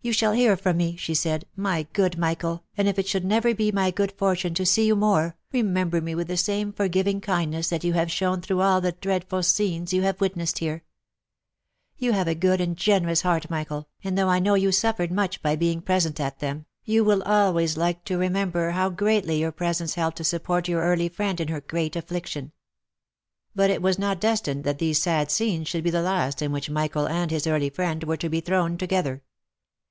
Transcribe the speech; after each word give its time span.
"You 0.10 0.14
shall 0.14 0.32
hear 0.32 0.56
from 0.56 0.78
me," 0.78 0.96
she 0.96 1.12
said," 1.12 1.44
my 1.68 1.82
good 1.92 2.16
Michael, 2.16 2.64
and 2.74 2.88
if 2.88 2.98
it 2.98 3.06
should 3.06 3.22
never 3.22 3.54
be 3.54 3.70
my 3.70 3.90
good 3.90 4.12
fortune 4.12 4.54
to 4.54 4.64
see 4.64 4.86
you 4.86 4.96
more, 4.96 5.36
remember 5.52 6.00
me 6.00 6.14
with 6.14 6.26
the 6.28 6.38
same 6.38 6.72
forgiving 6.72 7.20
kindness 7.20 7.68
that 7.68 7.84
you 7.84 7.92
have 7.92 8.10
shown 8.10 8.40
through 8.40 8.62
all 8.62 8.80
the 8.80 8.92
dreadful 8.92 9.42
scenes 9.42 9.92
you 9.92 10.00
have 10.00 10.18
witnessed 10.22 10.60
here. 10.60 10.84
You 11.98 12.12
have 12.12 12.26
a 12.28 12.34
good 12.34 12.62
and 12.62 12.78
ge 12.78 12.86
nerous 12.88 13.24
heart, 13.24 13.50
Michael, 13.50 13.90
and 14.02 14.16
though 14.16 14.30
I 14.30 14.38
know 14.38 14.54
you 14.54 14.72
suffered 14.72 15.12
much 15.12 15.42
by 15.42 15.54
being 15.54 15.80
V 15.80 15.82
OF 15.82 15.88
MICHAEL 15.88 15.94
ARMSTRONG. 16.08 16.14
371 16.14 16.16
present 16.16 16.20
at 16.32 16.38
them, 16.38 16.66
you 16.86 17.04
will 17.04 17.22
always 17.24 17.76
like 17.76 18.02
to 18.04 18.16
remember 18.16 18.70
how 18.70 18.88
greatly 18.88 19.38
your 19.38 19.52
presence 19.52 19.96
helped 19.96 20.16
to 20.16 20.24
support 20.24 20.66
your 20.66 20.80
early 20.80 21.10
friend 21.10 21.42
in 21.42 21.48
her 21.48 21.60
great 21.60 21.94
affliction." 21.94 22.52
But 23.54 23.68
it 23.68 23.82
was 23.82 23.98
not 23.98 24.18
destined 24.18 24.64
that 24.64 24.78
these 24.78 25.02
sad 25.02 25.30
scenes 25.30 25.68
should 25.68 25.84
be 25.84 25.90
the 25.90 26.00
last 26.00 26.40
in 26.40 26.52
which 26.52 26.70
Michael 26.70 27.06
and 27.06 27.30
his 27.30 27.46
early 27.46 27.68
friend 27.68 28.02
were 28.04 28.16
to 28.16 28.30
be 28.30 28.40
thrown 28.40 28.78
together. 28.78 29.22